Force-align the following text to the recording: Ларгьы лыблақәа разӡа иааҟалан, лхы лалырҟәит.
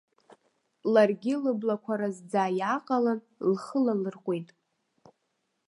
Ларгьы 0.93 1.33
лыблақәа 1.43 1.93
разӡа 1.99 2.45
иааҟалан, 2.59 3.19
лхы 3.51 3.79
лалырҟәит. 3.85 4.49